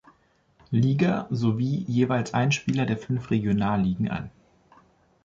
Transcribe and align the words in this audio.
Liga 0.71 1.27
sowie 1.29 1.85
jeweils 1.87 2.33
ein 2.33 2.51
Spieler 2.51 2.87
der 2.87 2.97
fünf 2.97 3.29
Regionalligen 3.29 4.09
an. 4.09 4.31